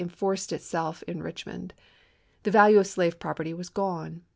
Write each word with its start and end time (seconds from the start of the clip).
enforced 0.01 0.51
itself 0.51 1.03
in 1.03 1.19
Eichmond. 1.19 1.69
The 2.41 2.49
value 2.49 2.79
of 2.79 2.87
slave 2.87 3.19
property 3.19 3.53
was 3.53 3.69
gone. 3.69 4.23